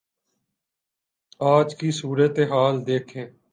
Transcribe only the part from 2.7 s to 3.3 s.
دیکھیں۔